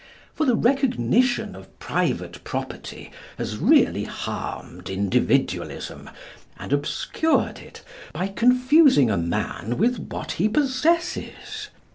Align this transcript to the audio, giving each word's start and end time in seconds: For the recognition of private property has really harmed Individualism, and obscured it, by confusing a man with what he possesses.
For 0.33 0.47
the 0.47 0.55
recognition 0.55 1.55
of 1.55 1.77
private 1.77 2.43
property 2.43 3.11
has 3.37 3.57
really 3.57 4.05
harmed 4.05 4.89
Individualism, 4.89 6.09
and 6.57 6.73
obscured 6.73 7.59
it, 7.59 7.83
by 8.11 8.29
confusing 8.29 9.11
a 9.11 9.17
man 9.19 9.77
with 9.77 9.99
what 10.09 10.31
he 10.31 10.49
possesses. 10.49 11.69